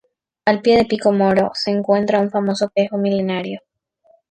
Al 0.45 0.63
pie 0.63 0.77
de 0.77 0.85
Pico 0.85 1.11
Moro 1.11 1.51
se 1.53 1.69
encuentra 1.69 2.19
un 2.21 2.31
famoso 2.31 2.69
Tejo 2.73 2.97
milenario. 2.97 3.61